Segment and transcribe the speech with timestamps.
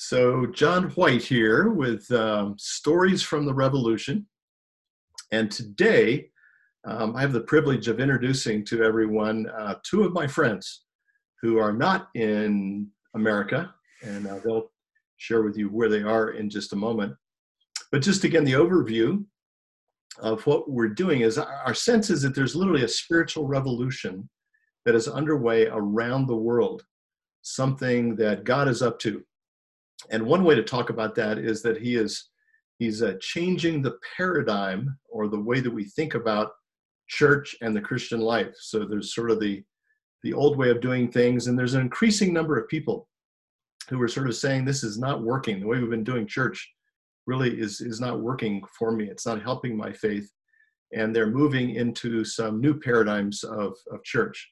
[0.00, 4.28] So, John White here with um, Stories from the Revolution.
[5.32, 6.30] And today,
[6.86, 10.84] um, I have the privilege of introducing to everyone uh, two of my friends
[11.42, 13.74] who are not in America,
[14.04, 14.70] and uh, they'll
[15.16, 17.12] share with you where they are in just a moment.
[17.90, 19.24] But just again, the overview
[20.20, 24.30] of what we're doing is our sense is that there's literally a spiritual revolution
[24.84, 26.84] that is underway around the world,
[27.42, 29.24] something that God is up to.
[30.10, 32.28] And one way to talk about that is that He is
[32.78, 36.52] He's uh, changing the paradigm or the way that we think about
[37.08, 38.54] church and the Christian life.
[38.60, 39.62] So there's sort of the
[40.24, 43.08] the old way of doing things, and there's an increasing number of people
[43.88, 45.60] who are sort of saying this is not working.
[45.60, 46.68] The way we've been doing church
[47.26, 49.08] really is is not working for me.
[49.08, 50.30] It's not helping my faith,
[50.92, 54.50] and they're moving into some new paradigms of of church.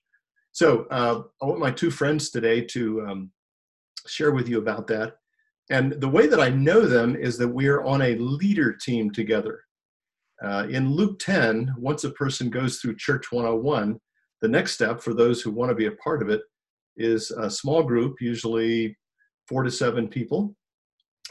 [0.52, 3.30] So uh, I want my two friends today to um,
[4.06, 5.16] share with you about that.
[5.70, 9.10] And the way that I know them is that we are on a leader team
[9.10, 9.62] together.
[10.42, 13.98] Uh, in Luke 10, once a person goes through Church 101,
[14.42, 16.42] the next step for those who want to be a part of it
[16.96, 18.96] is a small group, usually
[19.48, 20.54] four to seven people,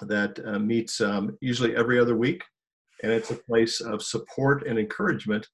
[0.01, 2.43] that uh, meets um, usually every other week.
[3.03, 5.47] And it's a place of support and encouragement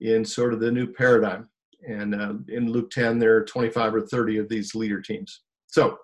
[0.00, 1.48] in sort of the new paradigm.
[1.88, 5.42] And uh, in Luke 10, there are 25 or 30 of these leader teams.
[5.68, 5.98] So,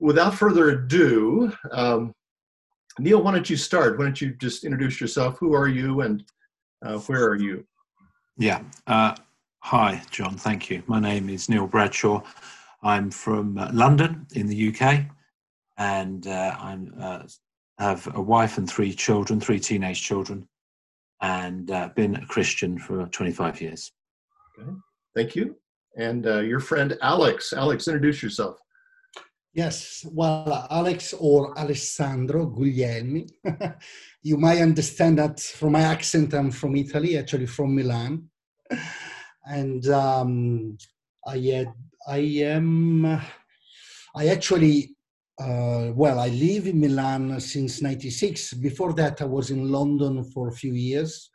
[0.00, 2.12] without further ado, um,
[2.98, 3.98] Neil, why don't you start?
[3.98, 5.38] Why don't you just introduce yourself?
[5.38, 6.24] Who are you and
[6.84, 7.66] uh, where are you?
[8.36, 8.62] Yeah.
[8.86, 9.14] Uh,
[9.60, 10.36] hi, John.
[10.36, 10.82] Thank you.
[10.86, 12.22] My name is Neil Bradshaw.
[12.82, 15.06] I'm from uh, London in the UK,
[15.78, 17.26] and uh, I uh,
[17.78, 20.46] have a wife and three children, three teenage children,
[21.22, 23.90] and uh, been a Christian for 25 years.
[24.58, 24.70] Okay.
[25.16, 25.56] Thank you.
[25.96, 27.52] And your friend Alex.
[27.52, 28.58] Alex, introduce yourself.
[29.54, 33.28] Yes, well, Alex or Alessandro Guglielmi.
[34.22, 38.28] you might understand that from my accent, I'm from Italy, actually from Milan.
[39.46, 40.76] And um,
[41.24, 41.72] I, had,
[42.08, 43.06] I am,
[44.16, 44.96] I actually,
[45.40, 48.54] uh, well, I live in Milan since 96.
[48.54, 51.30] Before that, I was in London for a few years,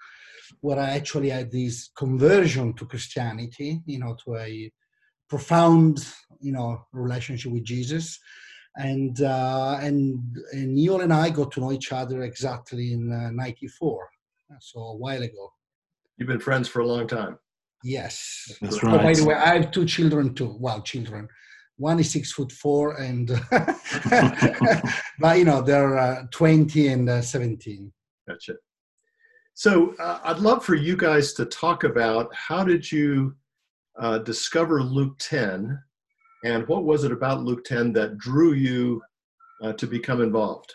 [0.59, 4.69] where I actually had this conversion to Christianity, you know, to a
[5.29, 6.05] profound
[6.39, 8.19] you know relationship with jesus
[8.79, 13.29] and uh, and and Neil and I got to know each other exactly in uh,
[13.31, 14.09] '94,
[14.61, 15.53] so a while ago.
[16.17, 17.37] You've been friends for a long time.
[17.83, 18.95] Yes, that's right.
[18.95, 20.55] Oh, by the way, I have two children too.
[20.59, 21.27] Well, children.
[21.77, 23.27] One is six foot four, and
[25.19, 27.91] but you know they're uh, 20 and uh, 17.
[28.27, 28.55] Gotcha.
[29.53, 33.35] So uh, I'd love for you guys to talk about how did you
[33.99, 35.79] uh, discover Luke 10,
[36.45, 39.01] and what was it about Luke 10 that drew you
[39.61, 40.73] uh, to become involved?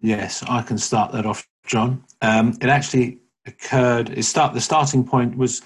[0.00, 2.04] Yes, I can start that off, John.
[2.20, 4.10] Um, it actually occurred.
[4.10, 5.62] It start the starting point was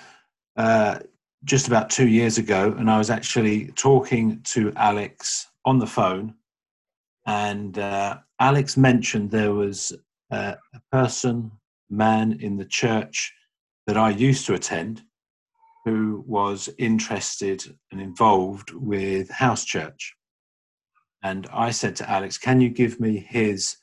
[0.56, 1.00] uh,
[1.44, 6.34] just about two years ago, and I was actually talking to Alex on the phone,
[7.26, 9.92] and uh, Alex mentioned there was
[10.30, 11.50] uh, a person,
[11.90, 13.32] man in the church
[13.86, 15.02] that I used to attend,
[15.88, 20.14] who was interested and involved with house church.
[21.22, 23.76] And I said to Alex, "Can you give me his?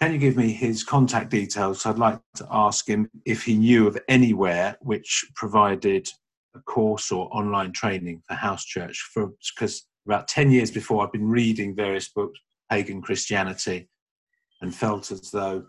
[0.00, 1.86] Can you give me his contact details?
[1.86, 6.08] I'd like to ask him if he knew of anywhere which provided
[6.56, 8.98] a course or online training for house church.
[9.12, 13.88] For because about ten years before, I'd been reading various books, pagan Christianity,
[14.60, 15.66] and felt as though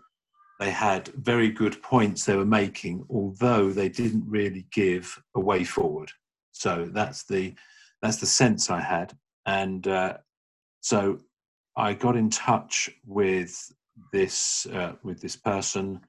[0.60, 5.64] they had very good points they were making, although they didn't really give a way
[5.64, 6.10] forward.
[6.52, 7.54] So that's the
[8.00, 9.16] that's the sense I had,
[9.46, 10.18] and uh,
[10.80, 11.18] so
[11.76, 13.72] I got in touch with
[14.12, 16.00] this uh, with this person,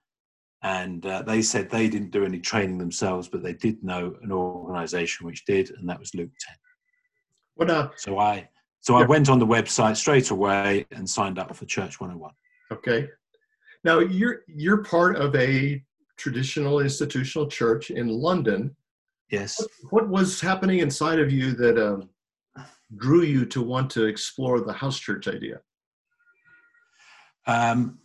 [0.61, 4.31] and uh, they said they didn't do any training themselves, but they did know an
[4.31, 6.55] organisation which did, and that was Luke Ten.
[7.55, 8.49] What uh, So I
[8.81, 12.31] so I went on the website straight away and signed up for Church 101.
[12.71, 13.07] Okay,
[13.85, 15.81] now you're you're part of a
[16.17, 18.75] traditional institutional church in London.
[19.29, 19.61] Yes.
[19.89, 22.09] What, what was happening inside of you that um,
[22.97, 25.61] drew you to want to explore the house church idea?
[27.45, 27.99] Um,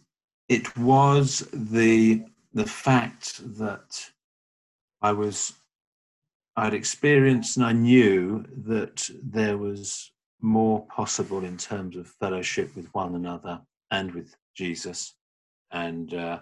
[0.48, 4.10] it was the the fact that
[5.00, 5.54] I was
[6.56, 10.12] I'd experienced and I knew that there was
[10.42, 13.60] more possible in terms of fellowship with one another
[13.90, 15.14] and with Jesus
[15.72, 16.38] and uh,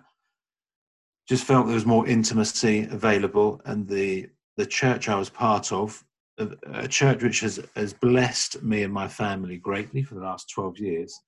[1.29, 3.61] just felt there was more intimacy available.
[3.65, 6.05] And the the church I was part of
[6.39, 10.51] a, a church which has, has blessed me and my family greatly for the last
[10.51, 11.21] 12 years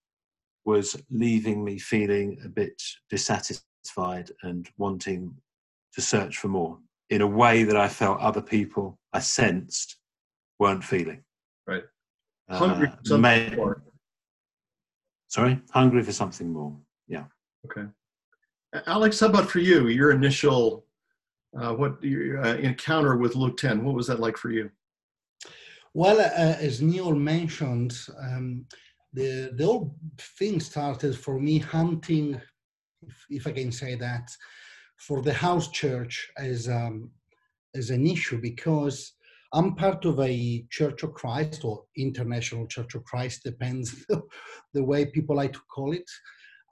[0.65, 5.35] was leaving me feeling a bit dissatisfied and wanting
[5.95, 9.97] to search for more in a way that I felt other people I sensed
[10.59, 11.23] weren't feeling.
[11.67, 11.85] Right.
[12.51, 13.83] Hungry uh, for something may, more.
[15.29, 15.61] Sorry?
[15.71, 16.77] Hungry for something more.
[17.09, 17.25] Yeah.
[17.67, 17.87] Okay.
[18.87, 19.89] Alex, how about for you?
[19.89, 20.85] Your initial
[21.59, 24.71] uh, what your uh, encounter with Luke 10, what was that like for you?
[25.95, 28.67] Well, uh, as Neil mentioned, um,
[29.13, 29.97] the, the whole
[30.39, 32.41] thing started for me hunting,
[33.03, 34.31] if, if I can say that,
[34.99, 37.11] for the house church as, um,
[37.75, 39.15] as an issue because
[39.53, 44.07] I'm part of a Church of Christ or International Church of Christ, depends
[44.75, 46.09] the way people like to call it.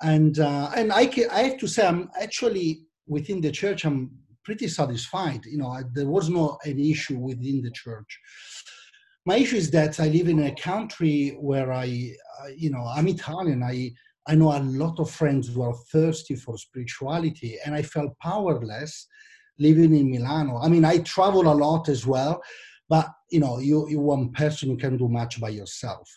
[0.03, 3.85] And uh, and I, can, I have to say, I'm actually within the church.
[3.85, 4.11] I'm
[4.45, 5.45] pretty satisfied.
[5.45, 8.19] You know, there was no an issue within the church.
[9.27, 12.12] My issue is that I live in a country where I,
[12.56, 13.62] you know, I'm Italian.
[13.62, 13.93] I
[14.27, 19.06] I know a lot of friends who are thirsty for spirituality, and I felt powerless
[19.59, 20.59] living in Milano.
[20.59, 22.41] I mean, I travel a lot as well,
[22.89, 26.09] but you know you you one person you can do much by yourself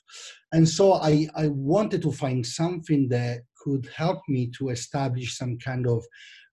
[0.53, 5.57] and so i i wanted to find something that could help me to establish some
[5.57, 6.03] kind of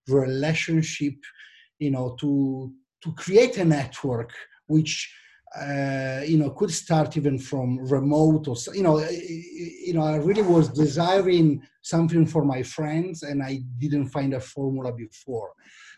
[0.07, 1.13] relationship
[1.79, 2.71] you know to
[3.03, 4.31] to create a network
[4.67, 5.13] which
[5.59, 8.99] uh, you know could start even from remote or you know
[9.87, 14.39] you know i really was desiring something for my friends and i didn't find a
[14.39, 15.51] formula before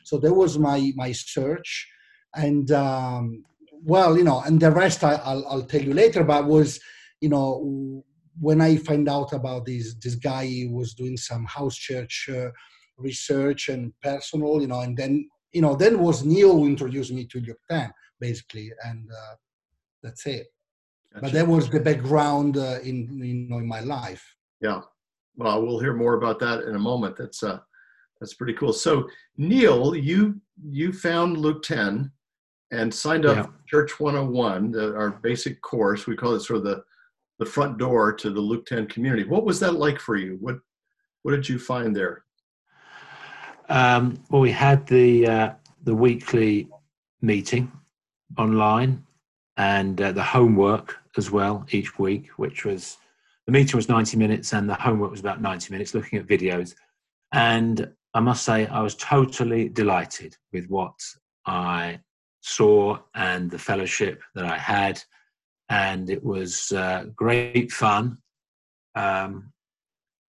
[0.03, 1.87] so that was my my search
[2.35, 3.43] and um,
[3.83, 6.23] well, you know, and the rest I, will I'll tell you later.
[6.23, 6.79] But was,
[7.19, 8.03] you know,
[8.41, 12.49] when I find out about this this guy who was doing some house church uh,
[12.97, 17.25] research and personal, you know, and then you know, then was Neil who introduced me
[17.25, 19.35] to Luke 10, basically, and uh,
[20.01, 20.47] that's it.
[21.13, 21.23] Gotcha.
[21.23, 24.23] But that was the background uh, in you know in my life.
[24.59, 24.81] Yeah,
[25.35, 27.15] well, we'll hear more about that in a moment.
[27.17, 27.59] That's uh,
[28.19, 28.73] that's pretty cool.
[28.73, 29.07] So,
[29.37, 32.11] Neil, you you found Luke 10
[32.71, 33.45] and signed up yeah.
[33.67, 36.07] Church 101, the, our basic course.
[36.07, 36.83] We call it sort of the,
[37.41, 39.23] the front door to the Luke 10 community.
[39.23, 40.37] What was that like for you?
[40.41, 40.57] What,
[41.23, 42.23] what did you find there?
[43.67, 45.51] Um, well, we had the, uh,
[45.83, 46.69] the weekly
[47.19, 47.71] meeting
[48.37, 49.03] online
[49.57, 52.99] and uh, the homework as well each week, which was
[53.47, 56.75] the meeting was 90 minutes and the homework was about 90 minutes looking at videos.
[57.33, 60.93] And I must say, I was totally delighted with what
[61.47, 62.01] I
[62.41, 65.01] saw and the fellowship that I had.
[65.71, 68.17] And it was uh, great fun
[68.95, 69.51] um,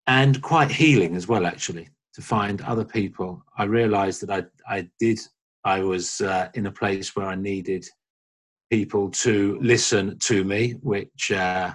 [0.06, 3.42] and quite healing as well, actually, to find other people.
[3.58, 5.20] I realized that I, I did,
[5.64, 7.86] I was uh, in a place where I needed
[8.70, 11.74] people to listen to me, which uh,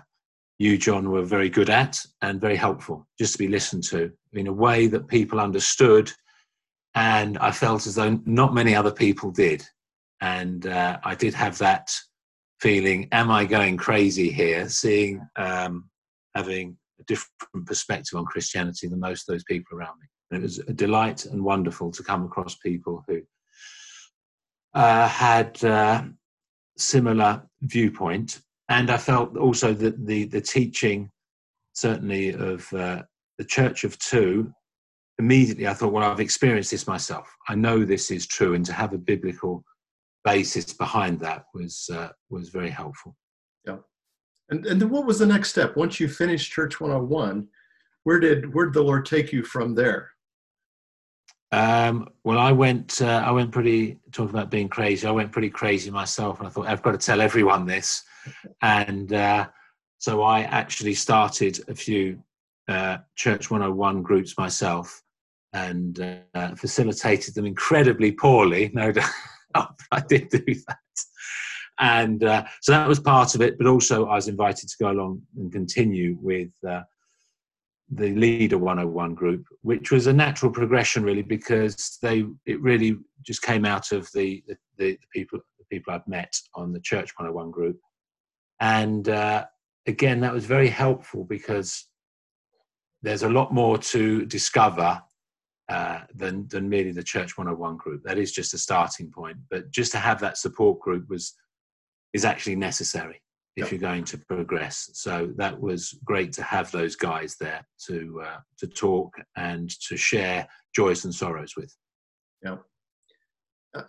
[0.58, 4.46] you, John, were very good at and very helpful, just to be listened to in
[4.46, 6.12] a way that people understood.
[6.94, 9.66] And I felt as though not many other people did
[10.20, 11.92] and uh, I did have that
[12.60, 14.68] feeling: Am I going crazy here?
[14.68, 15.88] Seeing, um,
[16.34, 20.06] having a different perspective on Christianity than most of those people around me.
[20.30, 23.22] And it was a delight and wonderful to come across people who
[24.74, 26.02] uh, had uh,
[26.76, 31.10] similar viewpoint, and I felt also that the the teaching,
[31.72, 33.02] certainly of uh,
[33.38, 34.52] the Church of Two.
[35.18, 37.34] Immediately, I thought, well, I've experienced this myself.
[37.48, 39.64] I know this is true, and to have a biblical
[40.26, 43.16] basis behind that was uh, was very helpful.
[43.64, 43.78] Yeah,
[44.50, 47.48] and and then what was the next step once you finished Church 101?
[48.02, 50.10] Where did where did the Lord take you from there?
[51.52, 55.06] Um, well, I went uh, I went pretty talking about being crazy.
[55.06, 58.02] I went pretty crazy myself, and I thought I've got to tell everyone this,
[58.62, 59.46] and uh,
[59.98, 62.20] so I actually started a few
[62.68, 65.02] uh, Church 101 groups myself
[65.52, 69.10] and uh, facilitated them incredibly poorly, no doubt.
[69.92, 70.78] I did do that.
[71.78, 74.90] And uh, so that was part of it, but also I was invited to go
[74.90, 76.82] along and continue with uh,
[77.90, 83.42] the Leader 101 group, which was a natural progression, really, because they it really just
[83.42, 87.50] came out of the the, the people the people I'd met on the Church 101
[87.50, 87.78] group,
[88.60, 89.44] and uh,
[89.86, 91.86] again that was very helpful because
[93.02, 95.00] there's a lot more to discover
[95.68, 98.02] uh, than than merely the Church 101 group.
[98.04, 101.34] That is just a starting point, but just to have that support group was
[102.12, 103.20] is actually necessary
[103.56, 103.70] if yep.
[103.72, 104.90] you're going to progress.
[104.92, 109.96] So that was great to have those guys there to uh, to talk and to
[109.96, 111.74] share joys and sorrows with.
[112.44, 112.58] Yeah.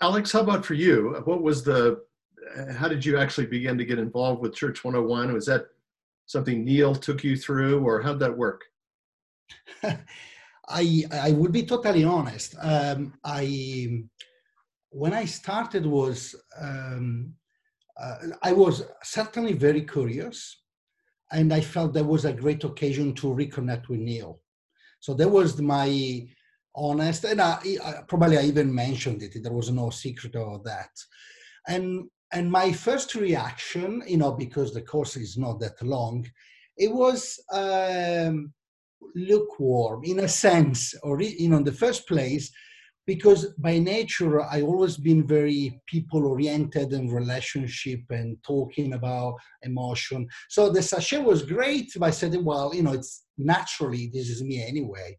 [0.01, 1.21] Alex, how about for you?
[1.25, 2.01] What was the
[2.71, 5.33] how did you actually begin to get involved with Church 101?
[5.33, 5.65] Was that
[6.25, 8.63] something Neil took you through, or how'd that work?
[10.69, 12.55] I I would be totally honest.
[12.59, 14.03] Um, I
[14.89, 17.33] when I started was um,
[17.99, 20.61] uh, I was certainly very curious,
[21.31, 24.41] and I felt that was a great occasion to reconnect with Neil.
[24.99, 26.27] So that was my
[26.75, 29.41] honest, and I, I, probably I even mentioned it.
[29.41, 30.91] There was no secret of that,
[31.67, 36.25] and and my first reaction, you know, because the course is not that long,
[36.75, 38.53] it was um,
[39.15, 42.51] lukewarm in a sense, or in the first place,
[43.07, 50.27] because by nature I always been very people oriented and relationship and talking about emotion.
[50.49, 51.89] So the SASHET was great.
[51.97, 55.17] But I said, well, you know, it's naturally this is me anyway,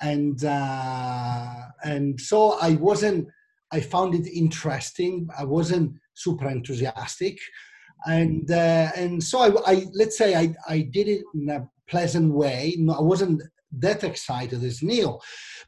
[0.00, 3.28] and uh, and so I wasn't.
[3.72, 5.28] I found it interesting.
[5.38, 7.38] I wasn't super enthusiastic,
[8.06, 12.32] and uh, and so I, I let's say I I did it in a pleasant
[12.32, 12.76] way.
[12.78, 13.42] No, I wasn't
[13.78, 15.20] that excited as Neil.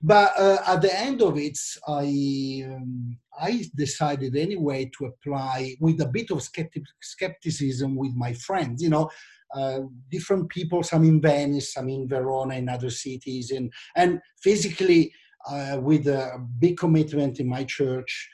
[0.03, 6.01] But uh, at the end of it, I um, I decided anyway to apply with
[6.01, 8.83] a bit of skeptic, skepticism with my friends.
[8.83, 9.11] You know,
[9.55, 15.13] uh, different people, some in Venice, some in Verona, in other cities, and and physically
[15.49, 18.29] uh, with a big commitment in my church,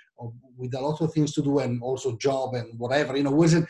[0.57, 3.17] with a lot of things to do, and also job and whatever.
[3.17, 3.69] You know, wasn't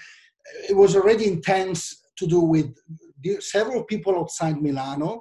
[0.69, 2.75] it was already intense to do with
[3.41, 5.21] several people outside Milano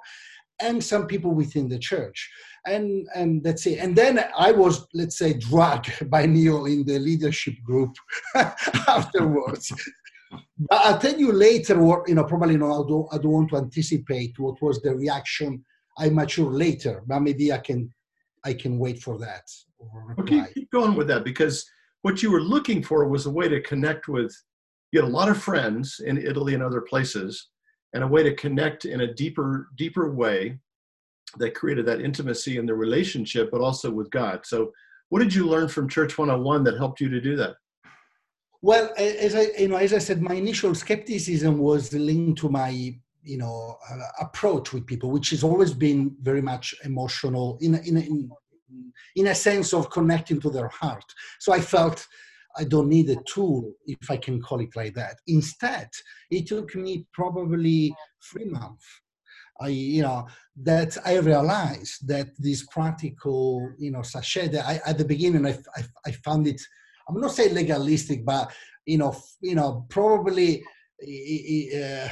[0.59, 2.29] and some people within the church.
[2.65, 3.79] And, and that's it.
[3.79, 7.95] And then I was, let's say, dragged by Neil in the leadership group
[8.87, 9.71] afterwards.
[10.57, 13.49] but I'll tell you later what, you know, probably no, I don't, I don't want
[13.51, 15.63] to anticipate what was the reaction
[15.97, 17.93] I mature later, but maybe I can,
[18.43, 19.43] I can wait for that.
[20.19, 21.65] Okay, keep going with that because
[22.01, 24.35] what you were looking for was a way to connect with,
[24.91, 27.49] you had a lot of friends in Italy and other places,
[27.97, 30.59] and a way to connect in a deeper deeper way
[31.39, 34.45] that created that intimacy in the relationship but also with god.
[34.45, 34.71] So
[35.09, 37.55] what did you learn from church 101 that helped you to do that?
[38.61, 42.69] Well as i you know as i said my initial skepticism was linked to my
[43.31, 47.97] you know uh, approach with people which has always been very much emotional in in
[47.97, 48.29] in,
[49.15, 51.07] in a sense of connecting to their heart.
[51.39, 51.99] So i felt
[52.57, 55.17] I don't need a tool, if I can call it like that.
[55.27, 55.89] Instead,
[56.31, 57.93] it took me probably
[58.31, 58.85] three months.
[59.59, 60.27] I, you know,
[60.63, 64.51] that I realized that this practical, you know, SASHET.
[64.51, 66.61] That I, at the beginning, I, I, I found it.
[67.07, 68.51] I'm not saying legalistic, but
[68.85, 70.63] you know, you know, probably
[71.01, 72.09] uh,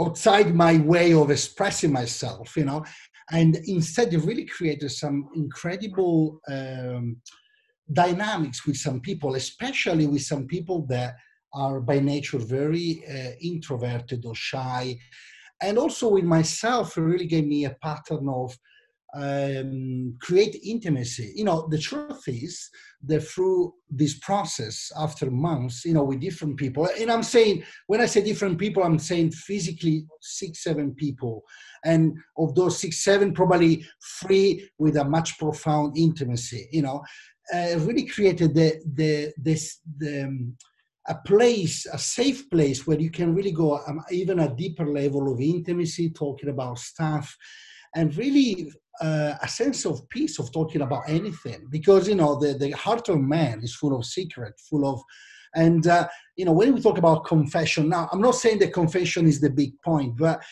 [0.00, 2.56] outside my way of expressing myself.
[2.56, 2.84] You know,
[3.30, 6.40] and instead, it really created some incredible.
[6.48, 7.16] Um,
[7.92, 11.16] dynamics with some people, especially with some people that
[11.52, 14.98] are by nature very uh, introverted or shy.
[15.62, 18.56] And also with myself, really gave me a pattern of
[19.14, 21.32] um, create intimacy.
[21.34, 22.68] You know, the truth is
[23.06, 28.00] that through this process, after months, you know, with different people, and I'm saying, when
[28.00, 31.42] I say different people, I'm saying physically six, seven people.
[31.84, 33.84] And of those six, seven, probably
[34.20, 37.02] three with a much profound intimacy, you know
[37.52, 40.56] uh, really created the the this the um,
[41.08, 45.30] a place, a safe place where you can really go um, even a deeper level
[45.30, 47.36] of intimacy, talking about stuff,
[47.94, 51.66] and really uh, a sense of peace of talking about anything.
[51.70, 55.00] Because you know the the heart of man is full of secret, full of,
[55.54, 57.88] and uh, you know when we talk about confession.
[57.88, 60.42] Now I'm not saying that confession is the big point, but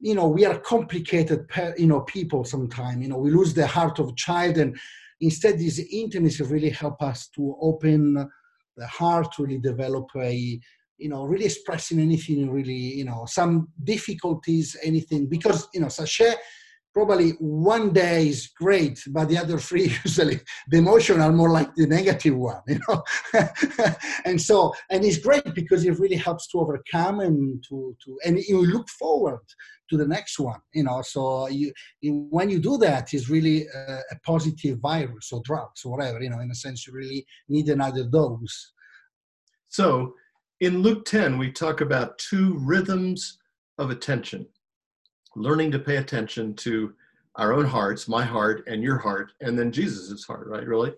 [0.00, 1.46] you know we are complicated,
[1.76, 2.44] you know, people.
[2.44, 4.76] Sometimes you know we lose the heart of child and
[5.20, 8.28] Instead, this intimacy really help us to open
[8.76, 10.60] the heart, really develop a,
[10.98, 16.36] you know, really expressing anything, really, you know, some difficulties, anything, because, you know, SASHET
[16.96, 21.74] probably one day is great, but the other three usually the emotional are more like
[21.74, 23.02] the negative one, you know.
[24.24, 28.38] and so, and it's great because it really helps to overcome and to to and
[28.38, 29.44] you look forward
[29.90, 31.02] to the next one, you know.
[31.02, 35.84] So you, you when you do that, it's really a, a positive virus or drugs
[35.84, 36.40] or whatever, you know.
[36.40, 38.72] In a sense, you really need another dose.
[39.68, 40.14] So
[40.60, 43.38] in Luke 10, we talk about two rhythms
[43.78, 44.46] of attention
[45.36, 46.94] learning to pay attention to
[47.36, 50.66] our own hearts, my heart and your heart, and then Jesus's heart, right?
[50.66, 50.92] Really.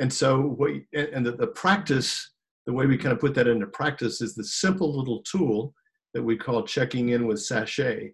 [0.00, 2.32] And so, what and the, the practice,
[2.66, 5.72] the way we kind of put that into practice is the simple little tool
[6.14, 8.12] that we call checking in with SASHET.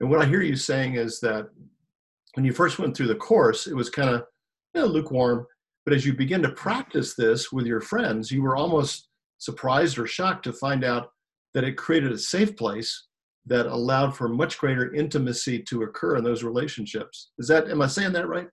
[0.00, 1.48] And what I hear you saying is that
[2.34, 4.24] when you first went through the course, it was kind of
[4.74, 5.46] you know, lukewarm.
[5.84, 9.05] But as you begin to practice this with your friends, you were almost
[9.38, 11.08] surprised or shocked to find out
[11.54, 13.06] that it created a safe place
[13.46, 17.30] that allowed for much greater intimacy to occur in those relationships.
[17.38, 18.48] Is that, am I saying that right?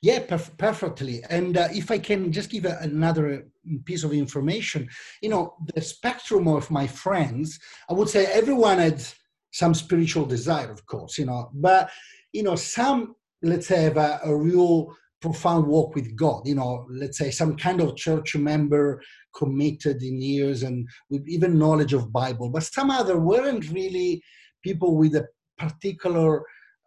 [0.00, 1.22] Yeah, perf- perfectly.
[1.28, 3.48] And uh, if I can just give a, another
[3.84, 4.88] piece of information,
[5.20, 7.58] you know, the spectrum of my friends,
[7.90, 9.04] I would say everyone had
[9.52, 11.90] some spiritual desire, of course, you know, but,
[12.32, 16.86] you know, some, let's say, have a, a real profound walk with God, you know,
[16.90, 19.00] let's say some kind of church member
[19.34, 24.22] committed in years and with even knowledge of Bible, but some other weren't really
[24.62, 25.26] people with a
[25.58, 26.42] particular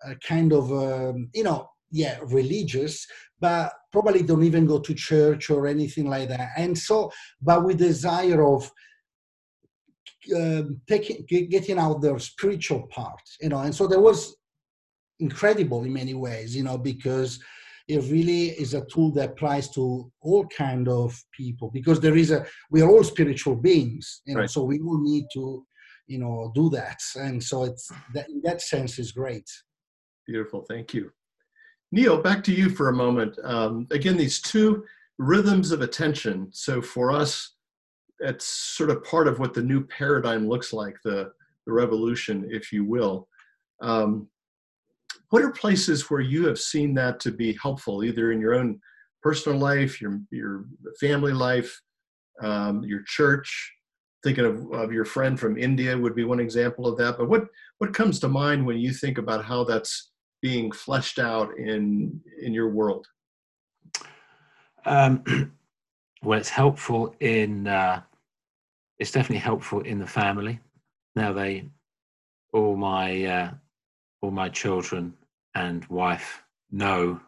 [0.05, 3.07] uh, kind of, um, you know, yeah, religious,
[3.39, 6.49] but probably don't even go to church or anything like that.
[6.57, 7.11] And so,
[7.41, 8.69] but with desire of
[10.35, 14.35] um, taking, getting out their spiritual part, you know, and so there was
[15.19, 17.39] incredible in many ways, you know, because
[17.87, 22.31] it really is a tool that applies to all kind of people because there is
[22.31, 24.49] a we are all spiritual beings you know right.
[24.49, 25.65] so we will need to
[26.07, 26.99] you know do that.
[27.15, 29.49] And so it's that in that sense is great.
[30.27, 30.61] Beautiful.
[30.67, 31.11] Thank you.
[31.91, 33.37] Neil back to you for a moment.
[33.43, 34.83] Um, again these two
[35.17, 36.49] rhythms of attention.
[36.51, 37.53] So for us
[38.19, 41.31] it's sort of part of what the new paradigm looks like the
[41.65, 43.27] the revolution if you will.
[43.81, 44.29] Um,
[45.35, 48.79] what are places where you have seen that to be helpful, either in your own
[49.21, 50.63] personal life, your your
[50.97, 51.77] family life,
[52.41, 53.73] um, your church?
[54.23, 57.17] Thinking of, of your friend from India would be one example of that.
[57.17, 57.47] But what
[57.79, 62.53] what comes to mind when you think about how that's being fleshed out in in
[62.53, 63.05] your world?
[64.85, 65.21] Um,
[66.23, 67.67] well, it's helpful in.
[67.67, 68.03] Uh,
[68.99, 70.61] it's definitely helpful in the family.
[71.13, 71.67] Now they,
[72.53, 73.51] all my uh,
[74.21, 75.13] all my children
[75.55, 77.19] and wife know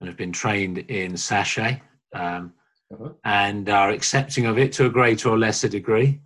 [0.00, 1.80] and have been trained in SASHET
[2.14, 2.52] um,
[2.92, 3.10] uh-huh.
[3.24, 6.20] and are accepting of it to a greater or lesser degree.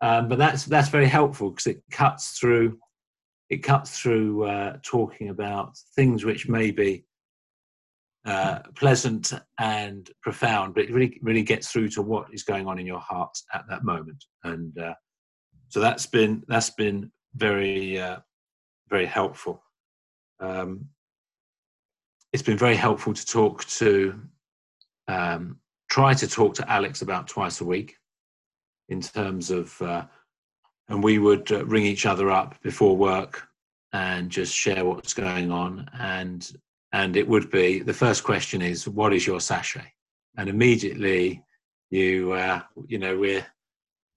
[0.00, 2.78] Um, but that's that's very helpful because it cuts through
[3.50, 7.04] it cuts through uh, talking about things which may be
[8.26, 12.78] uh, pleasant and profound, but it really really gets through to what is going on
[12.78, 14.22] in your heart at that moment.
[14.44, 14.94] And uh,
[15.68, 18.18] so that's been that's been very uh,
[18.88, 19.62] very helpful.
[20.40, 20.88] Um,
[22.32, 24.20] it's been very helpful to talk to,
[25.06, 27.96] um, try to talk to Alex about twice a week
[28.88, 30.04] in terms of, uh,
[30.88, 33.46] and we would uh, ring each other up before work
[33.92, 35.88] and just share what's going on.
[35.98, 36.50] And,
[36.92, 39.86] and it would be the first question is, what is your SASHET?
[40.36, 41.42] And immediately
[41.90, 43.46] you, uh, you know, we're,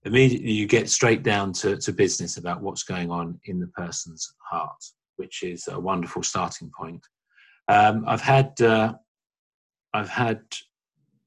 [0.04, 4.34] immediately you get straight down to, to business about what's going on in the person's
[4.50, 4.82] heart
[5.18, 7.04] which is a wonderful starting point.
[7.68, 8.94] Um, I've had uh,
[9.92, 10.40] I've had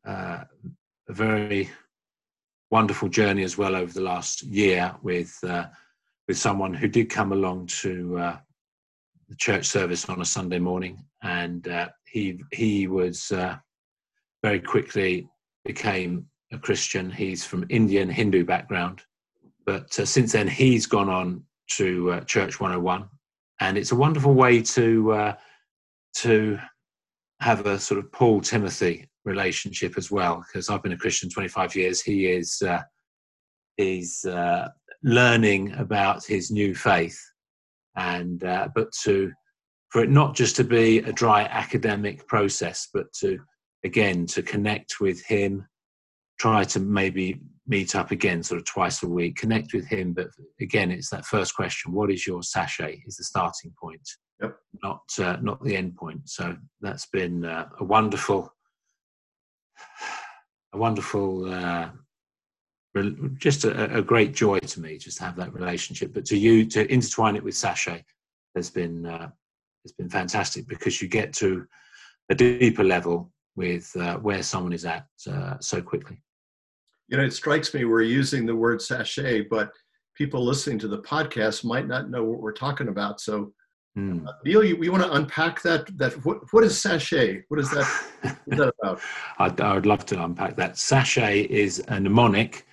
[0.07, 0.43] uh,
[1.07, 1.69] a very
[2.71, 5.65] wonderful journey as well over the last year with uh,
[6.27, 8.37] with someone who did come along to uh,
[9.29, 13.57] the church service on a Sunday morning, and uh, he he was uh,
[14.41, 15.27] very quickly
[15.65, 17.11] became a Christian.
[17.11, 19.01] He's from Indian Hindu background,
[19.65, 21.43] but since then he's gone on
[21.77, 23.07] to Church 101
[23.61, 25.35] and it's a wonderful way to uh,
[26.15, 26.59] to
[27.39, 30.43] have a sort of Paul Timothy relationship as well.
[30.45, 32.81] Because I've been a Christian 25 years, he is uh,
[33.77, 34.67] he's uh,
[35.03, 37.19] learning about his new faith,
[37.95, 39.31] and uh, but to
[39.89, 43.39] for it not just to be a dry academic process, but to
[43.85, 45.67] again to connect with him,
[46.39, 50.13] try to maybe meet up again sort of twice a week, connect with him.
[50.13, 53.01] But again, it's that first question: What is your SASHET?
[53.05, 54.07] Is the starting point,
[54.41, 54.57] yep.
[54.83, 56.27] not uh, not the end point.
[56.29, 58.53] So that's been uh, a wonderful,
[60.73, 61.89] a wonderful, uh,
[63.37, 66.13] just a, a, great joy to me just to have that relationship.
[66.13, 68.03] But to you to intertwine it with SASHET
[68.55, 69.29] has been uh,
[69.83, 71.65] has been fantastic because you get to
[72.29, 76.21] a deeper level with uh, where someone is at uh, so quickly
[77.11, 79.73] you know, it strikes me we're using the word SASHET, but
[80.15, 83.19] people listening to the podcast might not know what we're talking about.
[83.19, 83.51] So,
[83.97, 84.25] mm.
[84.25, 85.95] uh, Neil, you, you want to unpack that?
[85.97, 87.43] That what, what is SASHET?
[87.49, 87.85] What is that?
[88.21, 89.01] what is that about?
[89.39, 90.75] I'd, I would love to unpack that.
[90.75, 92.65] SASHET is a mnemonic,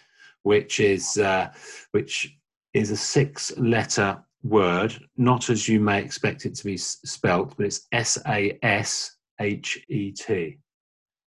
[0.44, 1.52] which is uh,
[1.90, 2.32] which
[2.74, 7.88] is a six-letter word, not as you may expect it to be spelt, but it's
[7.90, 10.58] S A S H E T,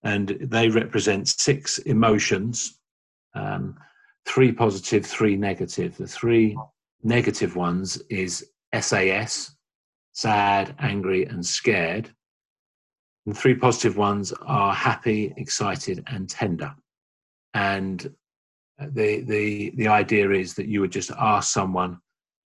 [0.03, 2.76] and they represent six emotions
[3.37, 3.77] um,
[4.27, 5.97] three positive, three negative.
[5.97, 6.57] The three
[7.03, 9.55] negative ones is SAS,
[10.13, 12.11] sad, angry, and scared.
[13.27, 16.75] The three positive ones are happy, excited, and tender.
[17.55, 18.15] And
[18.79, 21.99] the the the idea is that you would just ask someone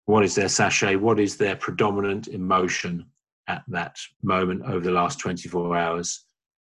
[0.06, 3.06] what is their SASHET, what is their predominant emotion
[3.48, 6.26] at that moment over the last 24 hours,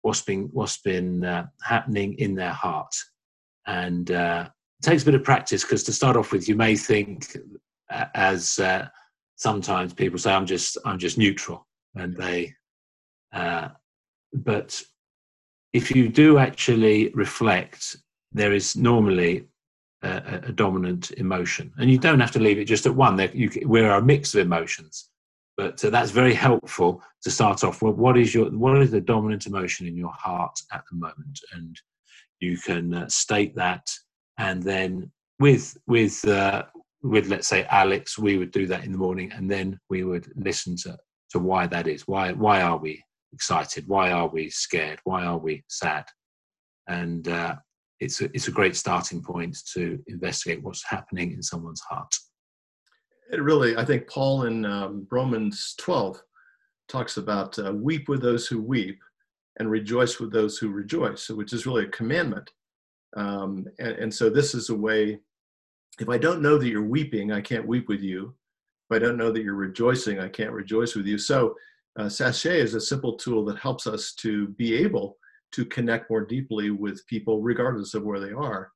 [0.01, 2.93] what's been what's been uh, happening in their heart,
[3.67, 4.49] and uh,
[4.79, 7.37] it takes a bit of practice because to start off with, you may think
[7.89, 8.87] uh, as uh,
[9.35, 12.53] sometimes people say, "I'm just I'm just neutral," and they,
[13.33, 13.69] uh,
[14.33, 14.81] but
[15.73, 17.97] if you do actually reflect,
[18.31, 19.45] there is normally
[20.03, 23.19] a, a, dominant emotion, and you don't have to leave it just at one.
[23.33, 25.09] You, we're a mix of emotions,
[25.57, 27.81] but uh, that's very helpful to start off.
[27.81, 31.39] Well, what is your what is the dominant emotion in your heart at the moment,
[31.53, 31.79] and
[32.39, 33.89] you can uh, state that,
[34.37, 36.63] and then with with uh,
[37.03, 40.31] with let's say Alex, we would do that in the morning, and then we would
[40.35, 40.97] listen to
[41.31, 42.07] to why that is.
[42.07, 43.87] Why why are we excited?
[43.87, 44.99] Why are we scared?
[45.03, 46.05] Why are we sad?
[46.87, 47.55] And uh,
[47.99, 52.13] it's a, it's a great starting point to investigate what's happening in someone's heart.
[53.31, 56.21] It really, I think Paul in um, Romans 12
[56.87, 58.99] talks about uh, weep with those who weep
[59.57, 62.51] and rejoice with those who rejoice, which is really a commandment.
[63.15, 65.19] Um, and, and, so this is a way,
[65.99, 68.35] if I don't know that you're weeping, I can't weep with you.
[68.89, 71.17] If I don't know that you're rejoicing, I can't rejoice with you.
[71.17, 71.55] So
[71.97, 75.17] uh, SASHET is a simple tool that helps us to be able
[75.53, 78.71] to connect more deeply with people regardless of where they are.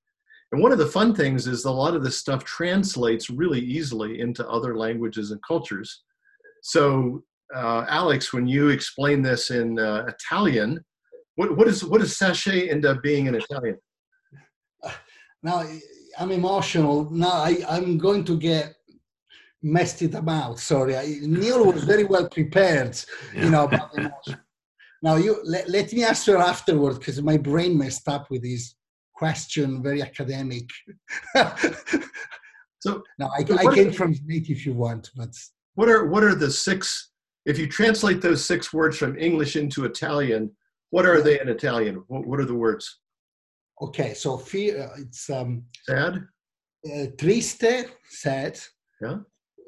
[0.51, 4.19] And one of the fun things is a lot of this stuff translates really easily
[4.19, 6.03] into other languages and cultures.
[6.61, 7.23] So,
[7.55, 10.83] uh, Alex, when you explain this in uh, Italian,
[11.35, 13.77] what, what, is, what does SASHET end up being in Italian?
[15.43, 15.65] Now,
[16.19, 17.09] I'm emotional.
[17.09, 18.75] Now, I, I'm going to get
[19.63, 20.59] messed it about.
[20.59, 20.95] Sorry.
[20.95, 22.97] I, Neil was very well prepared,
[23.35, 24.37] you know, about emotion.
[25.03, 28.75] Now, you let, let me answer afterward because my brain messed up with this
[29.15, 30.69] question, very academic.
[32.79, 35.33] so now I, I can translate if you want, but
[35.73, 37.10] what are what are the six?
[37.45, 40.51] If you translate those six words from English into Italian,
[40.91, 42.03] what are they in Italian?
[42.07, 42.99] What, what are the words?
[43.81, 44.83] Okay, so fear.
[44.83, 46.27] Uh, it's um, sad.
[46.85, 48.59] Uh, triste, sad.
[49.01, 49.17] Yeah.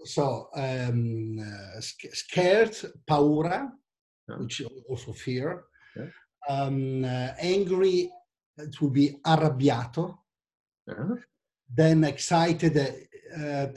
[0.05, 2.75] So um, uh, scared,
[3.09, 3.71] paura
[4.29, 4.35] yeah.
[4.37, 5.63] which also fear.
[5.95, 6.05] Yeah.
[6.49, 8.11] Um, uh, angry,
[8.57, 10.17] it will be arrabbiato.
[10.89, 11.15] Uh-huh.
[11.73, 13.67] Then excited, uh,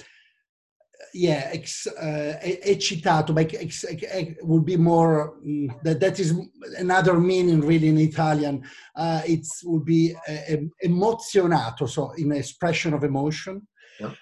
[1.16, 6.34] yeah, ex, uh, eccitato, but ex, ex, would be more, mm, that, that is
[6.78, 8.62] another meaning really in Italian.
[8.94, 13.66] Uh, it would be uh, emozionato, so in expression of emotion.
[14.00, 14.08] Yeah.
[14.08, 14.12] Uh,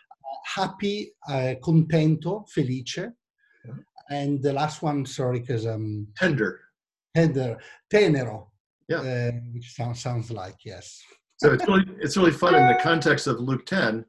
[0.44, 3.12] happy, uh, contento, felice
[4.10, 6.60] and the last one, sorry, because um tender,
[7.14, 7.58] tender,
[7.92, 8.48] tenero.
[8.88, 11.00] Yeah, which sounds sounds like yes.
[11.38, 14.04] so it's really it's really fun in the context of Luke ten.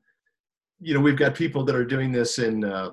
[0.80, 2.92] You know, we've got people that are doing this in uh,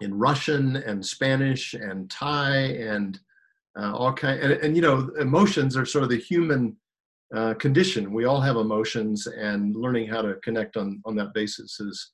[0.00, 3.18] in Russian and Spanish and Thai and
[3.78, 6.76] uh, all kind and, and you know emotions are sort of the human
[7.34, 8.12] uh, condition.
[8.12, 12.12] We all have emotions, and learning how to connect on on that basis is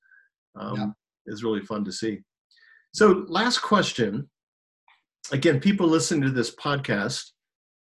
[0.59, 0.87] um, yeah.
[1.27, 2.21] is really fun to see.
[2.95, 4.29] So, last question.
[5.31, 7.23] Again, people listening to this podcast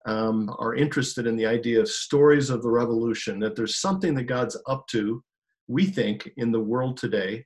[0.06, 4.24] um, are interested in the idea of stories of the revolution, that there's something that
[4.24, 5.22] God's up to,
[5.68, 7.44] we think, in the world today,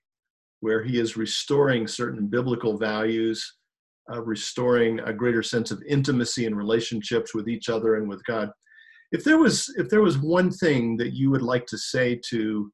[0.61, 3.44] where He is restoring certain biblical values,
[4.12, 8.50] uh, restoring a greater sense of intimacy and relationships with each other and with God.
[9.12, 12.72] If there was, if there was one thing that you would like to say to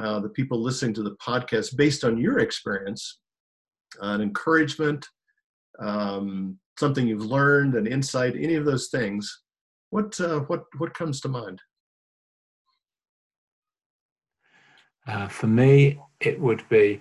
[0.00, 3.20] uh, the people listening to the podcast based on your experience
[4.00, 5.06] an encouragement,
[5.80, 9.42] um, something you've learned, an insight, any of those things,
[9.90, 11.60] what uh, what what comes to mind?
[15.06, 17.00] Uh, for me, it would be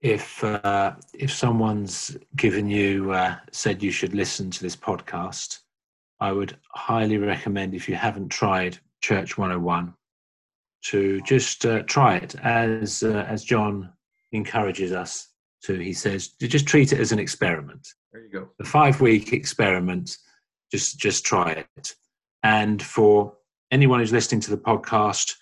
[0.00, 5.60] if uh, if someone's given you uh, said you should listen to this podcast.
[6.20, 9.92] I would highly recommend if you haven't tried Church 101
[10.84, 13.92] to just uh, try it as uh, as John
[14.32, 15.28] encourages us
[15.64, 17.88] to, he says, to just treat it as an experiment.
[18.12, 18.48] There you go.
[18.60, 20.18] A five week experiment,
[20.70, 21.94] just, just try it.
[22.42, 23.34] And for
[23.70, 25.34] anyone who's listening to the podcast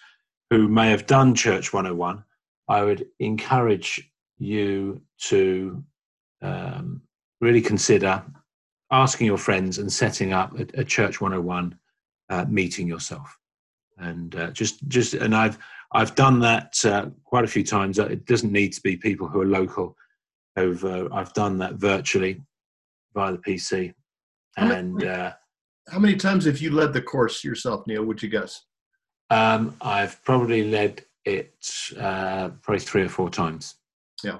[0.50, 2.22] who may have done Church 101,
[2.68, 5.82] I would encourage you to
[6.42, 7.02] um,
[7.40, 8.22] really consider
[8.90, 11.78] asking your friends and setting up a, a Church 101
[12.28, 13.36] uh, meeting yourself.
[13.98, 15.58] And uh, just, just, and I've,
[15.92, 17.98] I've done that uh, quite a few times.
[17.98, 19.96] It doesn't need to be people who are local
[20.56, 22.40] over I've done that virtually
[23.14, 23.94] via the PC,
[24.56, 25.32] and uh,
[25.88, 28.04] how many times have you led the course yourself, Neil?
[28.04, 28.62] Would you guess?
[29.30, 31.54] Um, I've probably led it
[31.98, 33.76] uh, probably three or four times.
[34.24, 34.38] Yeah.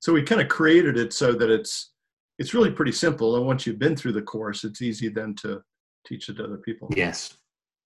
[0.00, 1.92] So we kind of created it so that it's
[2.38, 5.62] it's really pretty simple, and once you've been through the course, it's easy then to
[6.06, 6.88] teach it to other people.
[6.96, 7.34] Yes,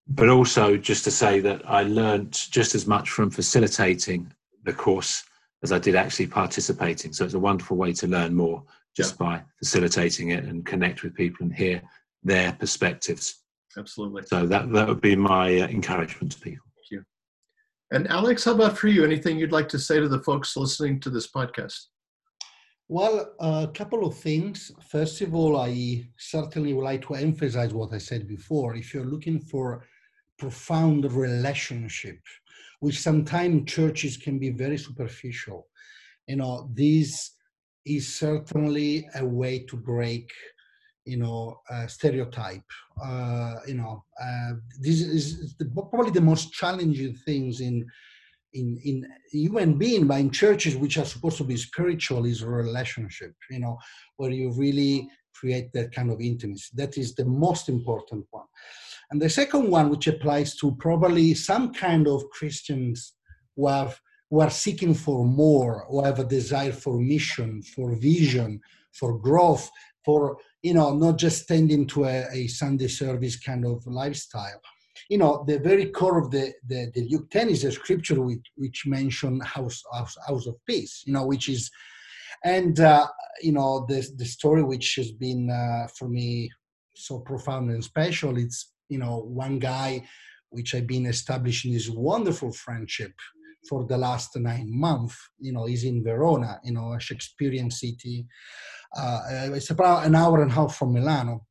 [0.06, 5.24] but also just to say that I learned just as much from facilitating the course
[5.64, 7.12] as I did actually participating.
[7.12, 8.62] So it's a wonderful way to learn more
[8.96, 9.26] just yeah.
[9.26, 11.82] by facilitating it and connect with people and hear
[12.22, 13.42] their perspectives.
[13.76, 14.22] Absolutely.
[14.26, 16.66] So that that would be my uh, encouragement to people.
[16.76, 17.04] Thank you.
[17.90, 19.04] And Alex, how about for you?
[19.04, 21.80] Anything you'd like to say to the folks listening to this podcast?
[22.88, 24.70] Well, a couple of things.
[24.88, 28.76] First of all, I certainly would like to emphasize what I said before.
[28.76, 29.86] If you're looking for
[30.38, 32.18] profound relationship,
[32.80, 35.68] which sometimes churches can be very superficial,
[36.26, 37.36] you know, this
[37.86, 40.30] is certainly a way to break,
[41.04, 42.62] you know, stereotype.
[43.02, 47.86] Uh, you know, uh, this is the, probably the most challenging things in
[48.54, 53.34] in in human being but in churches which are supposed to be spiritual is relationship
[53.50, 53.76] you know
[54.16, 58.46] where you really create that kind of intimacy that is the most important one
[59.10, 63.14] and the second one which applies to probably some kind of christians
[63.56, 68.60] who have who are seeking for more who have a desire for mission for vision
[68.92, 69.68] for growth
[70.04, 74.60] for you know not just tending to a, a sunday service kind of lifestyle.
[75.10, 78.46] You know, the very core of the, the, the Luke 10 is a scripture which,
[78.56, 81.70] which mention house, house, house of peace, you know, which is,
[82.44, 83.06] and, uh,
[83.42, 86.50] you know, the, the story which has been, uh, for me,
[86.94, 90.06] so profound and special, it's, you know, one guy
[90.50, 93.12] which I've been establishing this wonderful friendship
[93.68, 95.16] for the last nine months.
[95.38, 98.26] You know, he's in Verona, you know, a Shakespearean city.
[98.96, 99.20] Uh,
[99.52, 101.44] it's about an hour and a half from Milano.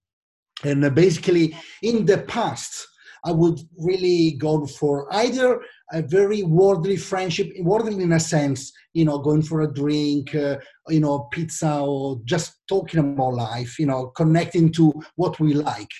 [0.63, 2.88] And uh, basically, in the past,
[3.26, 9.06] I would really go for either a very worldly friendship, worldly in a sense, you
[9.06, 10.58] know, going for a drink, uh,
[10.89, 15.91] you know, pizza, or just talking about life, you know, connecting to what we like.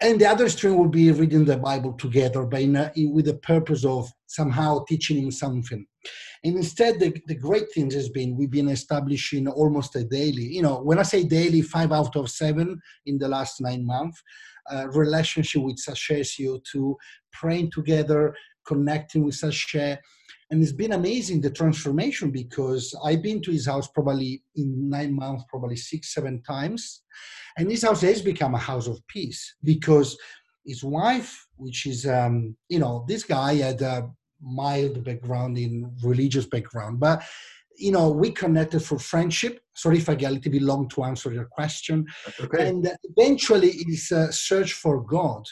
[0.00, 3.34] And the other stream would be reading the Bible together, but in a, with the
[3.34, 5.84] purpose of somehow teaching him something.
[6.44, 10.62] And instead, the, the great thing has been we've been establishing almost a daily, you
[10.62, 14.22] know, when I say daily, five out of seven in the last nine months,
[14.70, 16.94] uh, relationship with SASHET CO2,
[17.32, 18.34] praying together,
[18.66, 19.98] connecting with SASHET.
[20.50, 25.14] And it's been amazing the transformation because I've been to his house probably in nine
[25.14, 27.02] months, probably six, seven times.
[27.58, 30.16] And his house has become a house of peace because
[30.64, 34.10] his wife, which is, um, you know, this guy had a
[34.42, 37.22] mild background in religious background, but
[37.78, 39.60] you know, we connected for friendship.
[39.74, 42.06] Sorry if I get a little bit long to answer your question.
[42.40, 42.68] Okay.
[42.68, 45.44] And eventually, it's a search for God.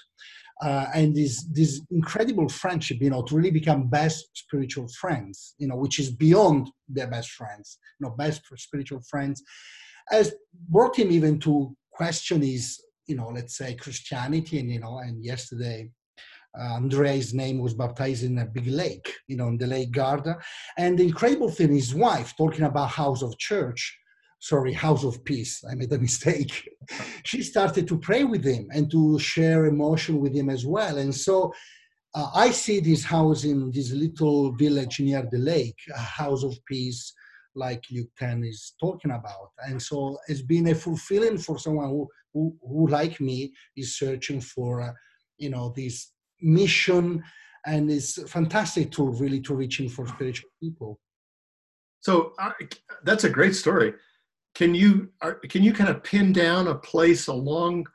[0.62, 5.68] Uh, and this this incredible friendship, you know, to really become best spiritual friends, you
[5.68, 9.42] know, which is beyond their best friends, you know, best spiritual friends,
[10.09, 10.35] has
[10.68, 15.22] brought him even to question his, you know, let's say Christianity, and you know, and
[15.22, 15.90] yesterday
[16.59, 20.38] uh, Andrea's name was baptized in a big lake, you know, in the Lake Garda.
[20.77, 23.99] And the incredible thing, his wife, talking about house of church,
[24.40, 26.69] sorry, house of peace, I made a mistake.
[27.25, 30.99] she started to pray with him and to share emotion with him as well.
[30.99, 31.53] And so
[32.14, 36.57] uh, I see this house in this little village near the lake, a house of
[36.66, 37.12] peace,
[37.55, 39.51] like Luke 10 is talking about.
[39.66, 44.40] And so it's been a fulfilling for someone who, who, who like me, is searching
[44.40, 44.92] for, uh,
[45.38, 47.22] you know, this mission
[47.66, 51.01] and it's a fantastic tool really to reaching for spiritual people.
[52.01, 52.53] So uh,
[53.05, 53.94] that's a great story.
[54.55, 57.87] Can you uh, can you kind of pin down a place along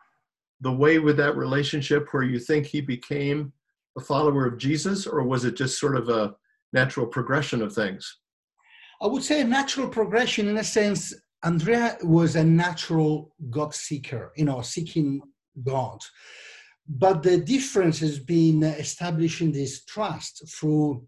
[0.60, 3.51] the way with that relationship where you think he became
[3.97, 6.36] a follower of jesus or was it just sort of a
[6.71, 8.17] natural progression of things?
[9.01, 14.32] I would say a natural progression in a sense andrea was a natural god seeker
[14.36, 15.21] you know seeking
[15.63, 15.99] god
[16.97, 21.08] but the difference has been establishing this trust through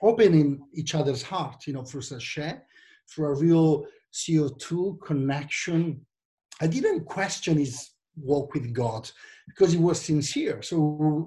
[0.00, 2.62] opening each other's heart, you know, through SASHET,
[3.10, 6.00] through a real CO2 connection.
[6.62, 9.10] I didn't question his walk with God
[9.46, 10.62] because he was sincere.
[10.62, 10.78] So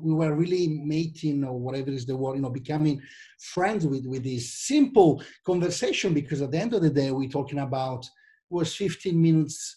[0.01, 2.99] we were really mating or whatever is the word, you know, becoming
[3.37, 7.59] friends with, with this simple conversation because at the end of the day, we're talking
[7.59, 8.09] about
[8.49, 9.75] was 15 minutes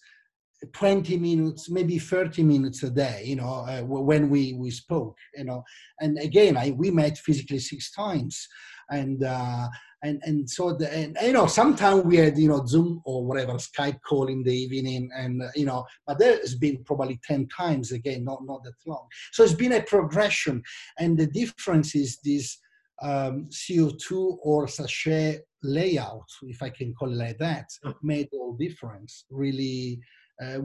[0.73, 5.45] 20 minutes maybe 30 minutes a day you know uh, when we we spoke you
[5.45, 5.62] know.
[6.01, 8.49] And again i we met physically six times.
[8.90, 9.69] And uh
[10.03, 13.55] and and so the and, you know sometimes we had you know zoom or whatever
[13.55, 17.49] skype call in the evening and uh, you know but there has been probably 10
[17.49, 19.07] times again not not that long.
[19.33, 20.62] So it's been a progression.
[20.99, 22.59] And the difference is this
[23.03, 27.69] um, co2 or SASHET layout if i can call it like that
[28.03, 30.01] made all difference really
[30.42, 30.59] uh,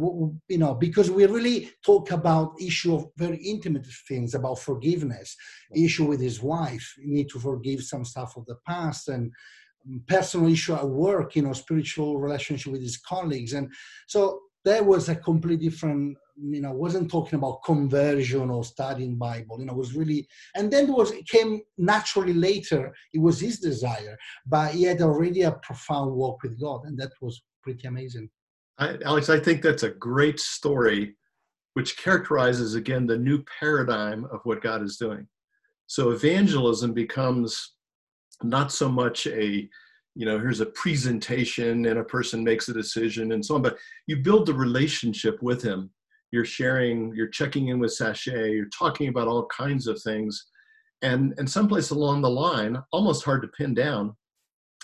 [0.50, 5.36] you know because we really talk about issue of very intimate things about forgiveness
[5.74, 9.32] issue with his wife need to forgive some stuff of the past and
[10.08, 13.54] personal issue at work you know spiritual relationship with his colleagues.
[13.54, 13.72] And
[14.08, 19.60] so there was a completely different you know wasn't talking about conversion or studying bible
[19.60, 23.60] you know was really and then it was it came naturally later it was his
[23.60, 28.30] desire but he had already a profound walk with god and that was pretty amazing
[28.82, 31.16] I, Alex, I think that's a great story,
[31.76, 35.28] which characterizes again the new paradigm of what God is doing.
[35.86, 37.76] So evangelism becomes
[38.42, 39.70] not so much a,
[40.16, 43.78] you know, here's a presentation and a person makes a decision and so on, but
[44.08, 45.92] you build the relationship with him.
[46.32, 50.48] You're sharing, you're checking in with SASHET, you're talking about all kinds of things.
[51.04, 54.16] And, and someplace along the line, almost hard to pin down,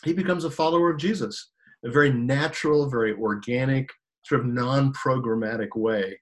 [0.05, 1.49] he becomes a follower of Jesus
[1.86, 3.90] a very natural, very organic,
[4.24, 6.20] sort of non programmatic way.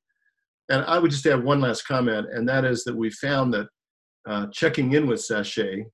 [0.70, 3.68] And I would just add one last comment, and that is that we found that
[4.28, 5.86] uh, checking in with SASHET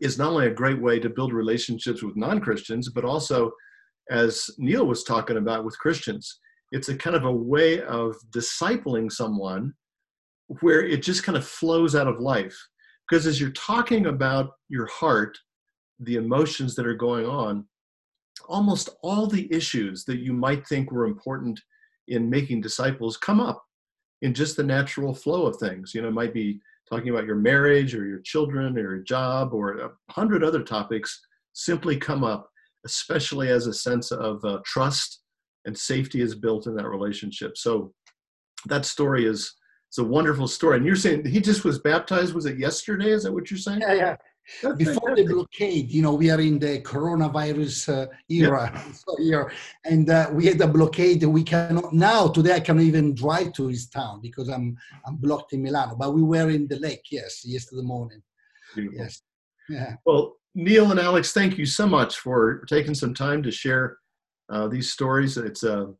[0.00, 3.50] is not only a great way to build relationships with non Christians, but also,
[4.10, 6.40] as Neil was talking about, with Christians.
[6.72, 9.72] It's a kind of a way of discipling someone
[10.60, 12.56] where it just kind of flows out of life.
[13.08, 15.36] Because as you're talking about your heart,
[16.00, 17.66] the emotions that are going on,
[18.48, 21.60] almost all the issues that you might think were important
[22.08, 23.64] in making disciples come up
[24.22, 25.94] in just the natural flow of things.
[25.94, 29.52] You know, it might be talking about your marriage or your children or your job
[29.52, 31.20] or a hundred other topics
[31.52, 32.50] simply come up,
[32.84, 35.20] especially as a sense of uh, trust
[35.64, 37.56] and safety is built in that relationship.
[37.56, 37.92] So
[38.66, 39.54] that story is
[39.88, 40.76] it's a wonderful story.
[40.76, 42.34] And you're saying he just was baptized.
[42.34, 43.10] Was it yesterday?
[43.10, 43.80] Is that what you're saying?
[43.80, 44.16] Yeah, yeah.
[44.62, 45.26] That's before fantastic.
[45.26, 48.92] the blockade, you know, we are in the coronavirus uh, era yeah.
[48.92, 49.52] so here,
[49.84, 51.24] and uh, we had a blockade.
[51.24, 52.54] We cannot now today.
[52.54, 54.76] I cannot even drive to his town because I'm
[55.06, 55.96] I'm blocked in Milano.
[55.96, 58.22] But we were in the lake, yes, yesterday morning.
[58.74, 59.04] Beautiful.
[59.04, 59.22] Yes.
[59.68, 59.94] Yeah.
[60.04, 63.98] Well, Neil and Alex, thank you so much for taking some time to share
[64.50, 65.36] uh, these stories.
[65.36, 65.92] It's a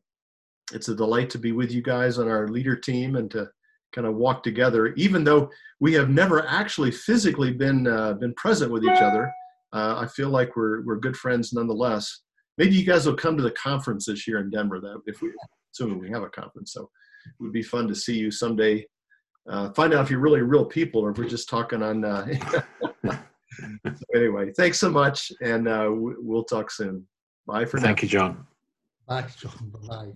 [0.71, 3.49] it's a delight to be with you guys on our leader team and to
[3.95, 8.71] kind of walk together, even though we have never actually physically been uh, been present
[8.71, 9.31] with each other.
[9.73, 12.21] Uh, I feel like we're we're good friends nonetheless.
[12.57, 14.79] Maybe you guys will come to the conference this year in Denver.
[14.81, 15.31] That if we
[15.73, 16.89] assuming we have a conference, so
[17.25, 18.85] it would be fun to see you someday.
[19.49, 22.03] Uh, find out if you're really real people or if we're just talking on.
[22.03, 22.27] Uh,
[23.85, 27.05] so anyway, thanks so much, and uh, we'll talk soon.
[27.47, 27.83] Bye for now.
[27.83, 28.45] Thank you, John.
[29.07, 29.71] Bye, John.
[29.87, 30.13] Bye.